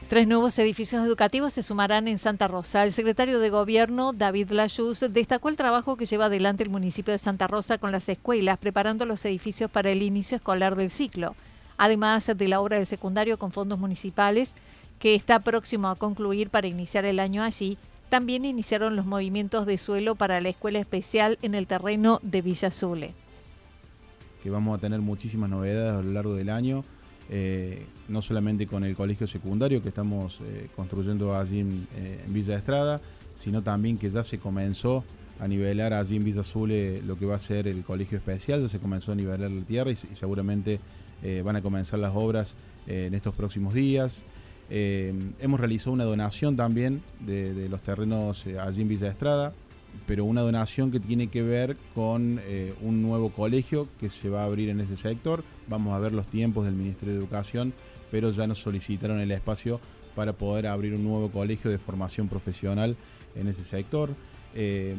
Tres 0.08 0.26
nuevos 0.26 0.58
edificios 0.58 1.04
educativos 1.04 1.52
se 1.52 1.62
sumarán 1.62 2.08
en 2.08 2.18
Santa 2.18 2.48
Rosa. 2.48 2.82
El 2.82 2.94
secretario 2.94 3.40
de 3.40 3.50
Gobierno, 3.50 4.14
David 4.14 4.52
Lajus, 4.52 5.00
destacó 5.10 5.50
el 5.50 5.56
trabajo 5.56 5.98
que 5.98 6.06
lleva 6.06 6.26
adelante 6.26 6.62
el 6.62 6.70
municipio 6.70 7.12
de 7.12 7.18
Santa 7.18 7.46
Rosa 7.46 7.76
con 7.76 7.92
las 7.92 8.08
escuelas, 8.08 8.58
preparando 8.58 9.04
los 9.04 9.22
edificios 9.26 9.70
para 9.70 9.90
el 9.90 10.00
inicio 10.00 10.38
escolar 10.38 10.76
del 10.76 10.88
ciclo. 10.88 11.34
Además 11.78 12.26
de 12.26 12.48
la 12.48 12.60
obra 12.60 12.76
del 12.76 12.86
secundario 12.86 13.38
con 13.38 13.52
fondos 13.52 13.78
municipales, 13.78 14.50
que 14.98 15.14
está 15.14 15.40
próximo 15.40 15.88
a 15.88 15.96
concluir 15.96 16.50
para 16.50 16.66
iniciar 16.66 17.04
el 17.06 17.20
año 17.20 17.42
allí, 17.42 17.78
también 18.10 18.44
iniciaron 18.44 18.96
los 18.96 19.06
movimientos 19.06 19.64
de 19.64 19.78
suelo 19.78 20.14
para 20.14 20.40
la 20.40 20.50
escuela 20.50 20.78
especial 20.78 21.38
en 21.40 21.54
el 21.54 21.66
terreno 21.66 22.20
de 22.22 22.42
Villa 22.42 22.68
Azule. 22.68 23.14
Que 24.42 24.50
vamos 24.50 24.76
a 24.76 24.80
tener 24.80 25.00
muchísimas 25.00 25.48
novedades 25.48 25.94
a 25.94 26.02
lo 26.02 26.12
largo 26.12 26.34
del 26.34 26.50
año 26.50 26.84
eh, 27.30 27.84
no 28.08 28.22
solamente 28.22 28.66
con 28.66 28.84
el 28.84 28.96
colegio 28.96 29.26
secundario 29.26 29.82
que 29.82 29.90
estamos 29.90 30.40
eh, 30.40 30.68
construyendo 30.74 31.36
allí 31.36 31.60
eh, 31.60 32.24
en, 32.26 32.32
Villa 32.32 32.56
Estrada, 32.56 33.02
sino 33.36 33.62
también 33.62 33.98
que 33.98 34.10
ya 34.10 34.24
se 34.24 34.38
comenzó 34.38 35.04
a 35.38 35.46
nivelar 35.46 35.92
allí 35.92 36.16
en 36.16 36.24
Villa 36.24 36.40
Azul 36.40 36.72
lo 37.06 37.18
que 37.18 37.26
va 37.26 37.36
a 37.36 37.40
ser 37.40 37.68
el 37.68 37.84
colegio 37.84 38.16
especial, 38.16 38.62
ya 38.62 38.68
se 38.70 38.78
comenzó 38.78 39.12
a 39.12 39.14
nivelar 39.14 39.50
la 39.50 39.62
tierra 39.62 39.90
y, 39.90 39.96
seguramente 39.96 40.80
van 41.44 41.56
a 41.56 41.62
comenzar 41.62 41.98
las 41.98 42.12
obras 42.14 42.54
en 42.86 43.12
estos 43.14 43.34
próximos 43.34 43.74
días. 43.74 44.22
hemos 44.70 45.58
realizado 45.58 45.92
una 45.92 46.04
donación 46.04 46.56
también 46.56 47.02
de 47.20 47.68
los 47.68 47.80
terrenos 47.80 48.46
allí 48.46 48.82
en 48.82 48.88
Villa 48.88 49.08
Estrada, 49.08 49.52
pero 50.06 50.24
una 50.24 50.42
donación 50.42 50.90
que 50.90 51.00
tiene 51.00 51.28
que 51.28 51.42
ver 51.42 51.76
con 51.94 52.40
eh, 52.44 52.74
un 52.82 53.02
nuevo 53.02 53.30
colegio 53.30 53.88
que 54.00 54.10
se 54.10 54.28
va 54.28 54.42
a 54.42 54.44
abrir 54.44 54.68
en 54.68 54.80
ese 54.80 54.96
sector. 54.96 55.44
Vamos 55.68 55.94
a 55.94 55.98
ver 55.98 56.12
los 56.12 56.26
tiempos 56.26 56.64
del 56.64 56.74
Ministerio 56.74 57.14
de 57.14 57.20
Educación, 57.20 57.72
pero 58.10 58.30
ya 58.30 58.46
nos 58.46 58.60
solicitaron 58.60 59.20
el 59.20 59.30
espacio 59.30 59.80
para 60.14 60.32
poder 60.32 60.66
abrir 60.66 60.94
un 60.94 61.04
nuevo 61.04 61.30
colegio 61.30 61.70
de 61.70 61.78
formación 61.78 62.28
profesional 62.28 62.96
en 63.34 63.48
ese 63.48 63.64
sector. 63.64 64.10
Eh, 64.54 64.94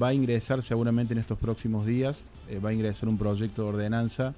va 0.00 0.08
a 0.08 0.14
ingresar 0.14 0.62
seguramente 0.62 1.14
en 1.14 1.20
estos 1.20 1.38
próximos 1.38 1.86
días, 1.86 2.22
eh, 2.48 2.58
va 2.58 2.70
a 2.70 2.72
ingresar 2.72 3.08
un 3.08 3.18
proyecto 3.18 3.62
de 3.62 3.68
ordenanza 3.68 4.34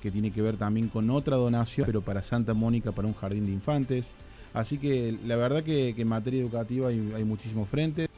que 0.00 0.10
tiene 0.10 0.30
que 0.32 0.42
ver 0.42 0.56
también 0.56 0.88
con 0.88 1.10
otra 1.10 1.36
donación, 1.36 1.86
pero 1.86 2.02
para 2.02 2.22
Santa 2.22 2.54
Mónica, 2.54 2.92
para 2.92 3.06
un 3.06 3.14
jardín 3.14 3.44
de 3.44 3.52
infantes. 3.52 4.12
Así 4.52 4.78
que 4.78 5.16
la 5.26 5.36
verdad 5.36 5.62
que, 5.62 5.94
en 5.96 6.08
materia 6.08 6.40
educativa 6.40 6.88
hay, 6.88 7.24
muchísimos 7.24 7.68
frentes. 7.68 8.08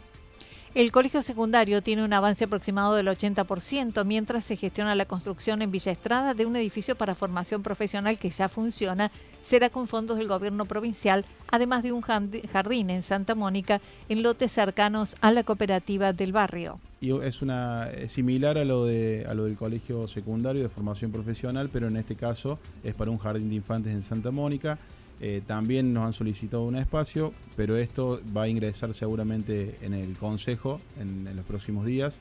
El 0.74 0.90
colegio 0.90 1.22
secundario 1.22 1.82
tiene 1.82 2.02
un 2.02 2.14
avance 2.14 2.44
aproximado 2.44 2.94
del 2.94 3.08
80%, 3.08 4.06
mientras 4.06 4.44
se 4.44 4.56
gestiona 4.56 4.94
la 4.94 5.04
construcción 5.04 5.60
en 5.60 5.70
Villa 5.70 5.92
Estrada 5.92 6.32
de 6.32 6.46
un 6.46 6.56
edificio 6.56 6.96
para 6.96 7.14
formación 7.14 7.62
profesional 7.62 8.18
que 8.18 8.30
ya 8.30 8.48
funciona, 8.48 9.10
será 9.44 9.68
con 9.68 9.86
fondos 9.86 10.16
del 10.16 10.28
gobierno 10.28 10.64
provincial, 10.64 11.26
además 11.50 11.82
de 11.82 11.92
un 11.92 12.00
jardín 12.00 12.88
en 12.88 13.02
Santa 13.02 13.34
Mónica, 13.34 13.82
en 14.08 14.22
lotes 14.22 14.52
cercanos 14.52 15.14
a 15.20 15.30
la 15.30 15.44
cooperativa 15.44 16.14
del 16.14 16.32
barrio. 16.32 16.80
Y 17.02 17.10
es 17.10 17.42
una 17.42 17.90
similar 18.06 18.56
a 18.56 18.64
lo 18.64 18.86
de 18.86 19.26
a 19.28 19.34
lo 19.34 19.44
del 19.44 19.56
colegio 19.56 20.06
secundario 20.06 20.62
de 20.62 20.68
formación 20.68 21.10
profesional, 21.10 21.68
pero 21.72 21.88
en 21.88 21.96
este 21.96 22.14
caso 22.14 22.60
es 22.84 22.94
para 22.94 23.10
un 23.10 23.18
jardín 23.18 23.48
de 23.48 23.56
infantes 23.56 23.92
en 23.92 24.02
Santa 24.02 24.30
Mónica. 24.30 24.78
Eh, 25.20 25.42
también 25.46 25.92
nos 25.92 26.04
han 26.04 26.12
solicitado 26.12 26.62
un 26.62 26.76
espacio, 26.76 27.32
pero 27.56 27.76
esto 27.76 28.20
va 28.36 28.42
a 28.42 28.48
ingresar 28.48 28.94
seguramente 28.94 29.76
en 29.82 29.94
el 29.94 30.16
Consejo 30.16 30.80
en, 30.98 31.28
los 31.36 31.44
próximos 31.44 31.86
días, 31.86 32.18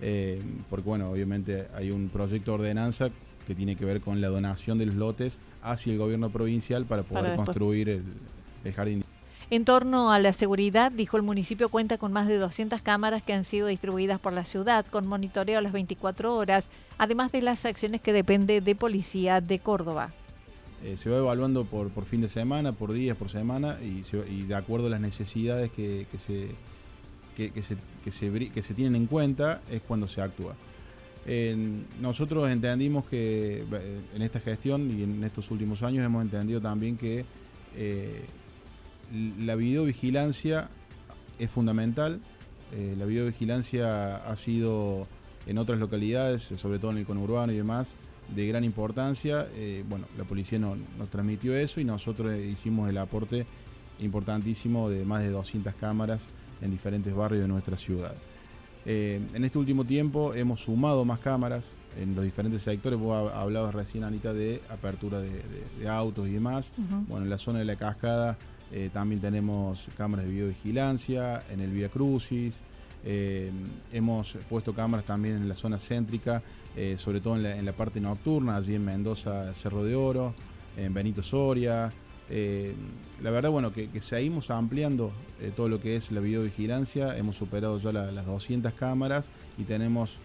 eh, 0.00 0.40
porque 0.70 0.88
bueno, 0.88 1.10
obviamente 1.10 1.66
hay 1.74 1.90
un 1.90 2.10
proyecto 2.10 2.52
de 2.52 2.54
ordenanza 2.56 3.10
que 3.46 3.54
tiene 3.54 3.76
que 3.76 3.86
ver 3.86 4.02
con 4.02 4.20
la 4.20 4.28
donación 4.28 4.76
de 4.76 4.86
los 4.86 4.94
lotes 4.94 5.38
hacia 5.62 5.92
el 5.92 5.98
gobierno 5.98 6.28
provincial 6.28 6.84
para 6.84 7.02
poder 7.02 7.34
construir 7.34 7.88
el, 7.88 8.72
jardín. 8.74 9.04
En 9.50 9.64
torno 9.64 10.12
a 10.12 10.18
la 10.18 10.34
seguridad, 10.34 10.92
dijo 10.92 11.16
el 11.16 11.22
municipio 11.22 11.70
cuenta 11.70 11.96
con 11.96 12.12
más 12.12 12.28
de 12.28 12.36
200 12.36 12.82
cámaras 12.82 13.22
que 13.22 13.32
han 13.32 13.46
sido 13.46 13.66
distribuidas 13.66 14.20
por 14.20 14.34
la 14.34 14.44
ciudad, 14.44 14.84
con 14.84 15.06
monitoreo 15.06 15.58
a 15.58 15.62
las 15.62 15.72
24 15.72 16.36
horas, 16.36 16.66
además 16.98 17.32
de 17.32 17.40
las 17.40 17.64
acciones 17.64 18.02
que 18.02 18.12
depende 18.12 18.60
de 18.60 18.74
Policía 18.74 19.40
de 19.40 19.58
Córdoba. 19.58 20.10
Eh, 20.84 20.96
se 20.98 21.08
va 21.08 21.16
evaluando 21.16 21.64
por, 21.64 21.88
por, 21.88 22.04
fin 22.04 22.20
de 22.20 22.28
semana, 22.28 22.72
por 22.72 22.92
días, 22.92 23.16
por 23.16 23.30
semana 23.30 23.78
y, 23.82 24.42
de 24.42 24.54
acuerdo 24.54 24.88
a 24.88 24.90
las 24.90 25.00
necesidades 25.00 25.72
que, 25.72 26.06
se, 26.18 26.50
que, 27.34 27.62
se, 27.62 27.76
que, 28.04 28.62
se, 28.62 28.74
tienen 28.74 28.96
en 28.96 29.06
cuenta 29.06 29.62
es 29.70 29.80
cuando 29.80 30.08
se 30.08 30.20
actúa. 30.20 30.54
nosotros 32.00 32.50
entendimos 32.50 33.06
que 33.06 33.62
eh, 33.62 34.00
en 34.14 34.22
esta 34.22 34.40
gestión 34.40 34.90
y 34.90 35.04
en 35.04 35.24
estos 35.24 35.50
últimos 35.50 35.82
años 35.82 36.04
hemos 36.04 36.22
entendido 36.22 36.60
también 36.60 36.98
que 36.98 37.24
eh, 37.76 38.24
la 39.40 39.54
videovigilancia 39.54 40.68
es 41.38 41.50
fundamental. 41.50 42.20
la 42.98 43.04
videovigilancia 43.06 44.16
ha 44.16 44.36
sido 44.36 45.06
en 45.48 45.56
otras 45.56 45.80
localidades, 45.80 46.42
sobre 46.56 46.78
todo 46.78 46.90
en 46.90 46.98
el 46.98 47.06
conurbano 47.06 47.52
y 47.52 47.56
demás, 47.56 47.88
de 48.34 48.46
gran 48.46 48.64
importancia. 48.64 49.48
Eh, 49.54 49.82
bueno, 49.88 50.06
la 50.16 50.24
policía 50.24 50.58
nos 50.58 50.78
transmitió 51.10 51.56
eso 51.56 51.80
y 51.80 51.84
nosotros 51.84 52.38
hicimos 52.38 52.90
el 52.90 52.98
aporte 52.98 53.46
importantísimo 54.00 54.90
de 54.90 55.04
más 55.04 55.22
de 55.22 55.30
200 55.30 55.74
cámaras 55.74 56.20
en 56.60 56.70
diferentes 56.70 57.14
barrios 57.14 57.42
de 57.42 57.48
nuestra 57.48 57.76
ciudad. 57.76 58.14
Eh, 58.84 59.20
en 59.34 59.44
este 59.44 59.58
último 59.58 59.84
tiempo 59.84 60.34
hemos 60.34 60.60
sumado 60.60 61.04
más 61.04 61.20
cámaras 61.20 61.64
en 61.98 62.14
los 62.14 62.24
diferentes 62.24 62.62
sectores. 62.62 62.98
Vos 62.98 63.32
hablabas 63.32 63.74
recién, 63.74 64.04
Anita, 64.04 64.34
de 64.34 64.60
apertura 64.68 65.20
de, 65.20 65.88
autos 65.88 66.28
y 66.28 66.32
demás. 66.32 66.70
Bueno, 67.08 67.24
en 67.24 67.30
la 67.30 67.38
zona 67.38 67.60
de 67.60 67.64
la 67.64 67.76
cascada 67.76 68.36
eh, 68.72 68.90
también 68.92 69.20
tenemos 69.20 69.86
cámaras 69.96 70.26
de 70.26 70.32
videovigilancia, 70.32 71.42
en 71.50 71.60
el 71.60 71.70
Vía 71.70 71.88
Crucis. 71.88 72.54
hemos 73.92 74.36
puesto 74.50 74.74
cámaras 74.74 75.06
también 75.06 75.36
en 75.36 75.48
la 75.48 75.54
zona 75.54 75.78
céntrica 75.78 76.42
eh, 76.80 76.96
sobre 76.96 77.20
todo 77.20 77.36
en 77.36 77.64
la, 77.64 77.72
parte 77.72 78.00
nocturna, 78.00 78.54
allí 78.54 78.76
en 78.76 78.84
Mendoza, 78.84 79.52
Cerro 79.54 79.82
de 79.82 79.96
Oro, 79.96 80.32
en 80.76 80.94
Benito 80.94 81.24
Soria. 81.24 81.90
Eh, 82.30 82.72
la 83.20 83.32
verdad, 83.32 83.50
bueno, 83.50 83.72
que, 83.72 83.88
seguimos 84.00 84.48
ampliando 84.50 85.10
eh, 85.40 85.50
todo 85.56 85.68
lo 85.68 85.80
que 85.80 85.96
es 85.96 86.12
la 86.12 86.20
videovigilancia, 86.20 87.18
hemos 87.18 87.34
superado 87.34 87.80
ya 87.80 87.90
las 87.90 88.24
200 88.24 88.72
cámaras 88.74 89.26
y 89.58 89.64
tenemos 89.64 90.18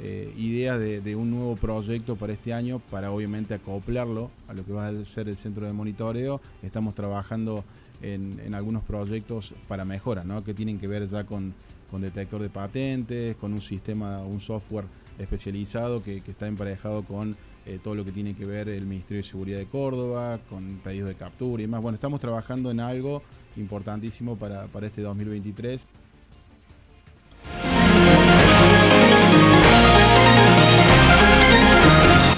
ideas 0.00 0.78
de, 0.80 1.16
un 1.16 1.30
nuevo 1.30 1.54
proyecto 1.56 2.16
para 2.16 2.32
este 2.32 2.52
año 2.52 2.80
para 2.90 3.12
obviamente 3.12 3.54
acoplarlo 3.54 4.30
a 4.48 4.54
lo 4.54 4.64
que 4.64 4.72
va 4.72 4.88
a 4.88 5.04
ser 5.04 5.28
el 5.28 5.36
centro 5.36 5.66
de 5.66 5.72
monitoreo. 5.72 6.40
Estamos 6.62 6.94
trabajando 6.94 7.64
en, 8.02 8.54
algunos 8.54 8.82
proyectos 8.84 9.54
para 9.68 9.84
mejora, 9.84 10.24
¿no? 10.24 10.44
que 10.44 10.54
tienen 10.54 10.78
que 10.78 10.86
ver 10.86 11.08
ya 11.08 11.24
con, 11.24 11.54
con 11.90 12.02
detector 12.02 12.42
de 12.42 12.50
patentes, 12.50 13.36
con 13.36 13.52
un 13.52 13.60
sistema, 13.60 14.20
un 14.20 14.40
software 14.40 14.86
especializado 15.18 16.02
que, 16.02 16.16
está 16.16 16.46
emparejado 16.46 17.04
con 17.04 17.36
eh, 17.66 17.78
todo 17.82 17.94
lo 17.94 18.04
que 18.04 18.12
tiene 18.12 18.34
que 18.34 18.44
ver 18.44 18.68
el 18.68 18.86
Ministerio 18.86 19.22
de 19.22 19.28
Seguridad 19.28 19.58
de 19.58 19.66
Córdoba, 19.66 20.38
con 20.50 20.80
pedidos 20.82 21.08
de 21.08 21.14
captura 21.14 21.62
y 21.62 21.66
más. 21.66 21.80
Bueno, 21.80 21.94
estamos 21.94 22.20
trabajando 22.20 22.70
en 22.70 22.80
algo 22.80 23.22
importantísimo 23.56 24.36
para, 24.36 24.64
para 24.64 24.86
este 24.86 25.02
2023. 25.02 25.86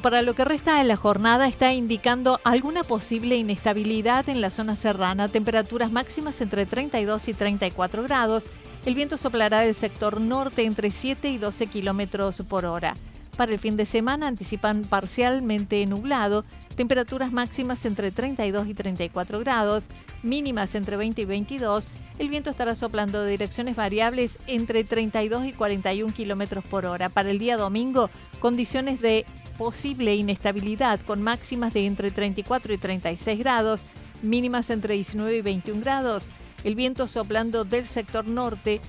Para 0.00 0.22
lo 0.22 0.34
que 0.34 0.44
resta 0.44 0.78
de 0.78 0.84
la 0.84 0.96
jornada 0.96 1.48
está 1.48 1.72
indicando 1.72 2.40
alguna 2.44 2.84
posible 2.84 3.36
inestabilidad 3.36 4.28
en 4.28 4.40
la 4.40 4.50
zona 4.50 4.76
serrana, 4.76 5.28
temperaturas 5.28 5.90
máximas 5.90 6.40
entre 6.40 6.66
32 6.66 7.28
y 7.28 7.34
34 7.34 8.02
grados. 8.02 8.44
El 8.84 8.94
viento 8.94 9.18
soplará 9.18 9.60
del 9.60 9.74
sector 9.74 10.20
norte 10.20 10.64
entre 10.64 10.90
7 10.90 11.28
y 11.28 11.38
12 11.38 11.66
kilómetros 11.66 12.42
por 12.48 12.64
hora. 12.66 12.94
Para 13.38 13.52
el 13.52 13.60
fin 13.60 13.76
de 13.76 13.86
semana 13.86 14.26
anticipan 14.26 14.82
parcialmente 14.82 15.86
nublado, 15.86 16.44
temperaturas 16.74 17.30
máximas 17.30 17.84
entre 17.86 18.10
32 18.10 18.66
y 18.66 18.74
34 18.74 19.38
grados, 19.40 19.84
mínimas 20.24 20.74
entre 20.74 20.96
20 20.96 21.22
y 21.22 21.24
22. 21.24 21.88
El 22.18 22.30
viento 22.30 22.50
estará 22.50 22.74
soplando 22.74 23.22
de 23.22 23.30
direcciones 23.30 23.76
variables 23.76 24.38
entre 24.48 24.82
32 24.82 25.46
y 25.46 25.52
41 25.52 26.12
kilómetros 26.12 26.64
por 26.64 26.84
hora. 26.86 27.10
Para 27.10 27.30
el 27.30 27.38
día 27.38 27.56
domingo, 27.56 28.10
condiciones 28.40 29.00
de 29.00 29.24
posible 29.58 30.14
inestabilidad 30.14 31.00
con 31.00 31.20
máximas 31.20 31.74
de 31.74 31.84
entre 31.84 32.10
34 32.10 32.72
y 32.72 32.78
36 32.78 33.38
grados, 33.38 33.82
mínimas 34.22 34.70
entre 34.70 34.94
19 34.94 35.36
y 35.36 35.42
21 35.42 35.80
grados. 35.82 36.24
El 36.64 36.74
viento 36.74 37.08
soplando 37.08 37.64
del 37.64 37.88
sector 37.88 38.26
norte 38.26 38.80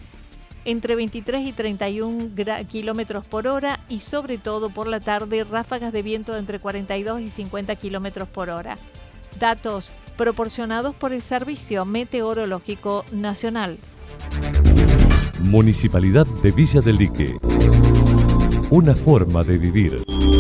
entre 0.65 0.95
23 0.95 1.47
y 1.47 1.51
31 1.51 2.29
kilómetros 2.67 3.25
por 3.25 3.47
hora 3.47 3.79
y 3.89 4.01
sobre 4.01 4.37
todo 4.37 4.69
por 4.69 4.87
la 4.87 4.99
tarde 4.99 5.43
ráfagas 5.43 5.91
de 5.91 6.03
viento 6.03 6.37
entre 6.37 6.59
42 6.59 7.21
y 7.21 7.27
50 7.27 7.75
kilómetros 7.75 8.29
por 8.29 8.49
hora. 8.49 8.77
Datos 9.39 9.89
proporcionados 10.17 10.95
por 10.95 11.13
el 11.13 11.21
Servicio 11.21 11.85
Meteorológico 11.85 13.05
Nacional. 13.11 13.77
Municipalidad 15.43 16.27
de 16.43 16.51
Villa 16.51 16.81
del 16.81 16.97
Lique. 16.97 17.37
Una 18.69 18.95
forma 18.95 19.43
de 19.43 19.57
vivir. 19.57 20.08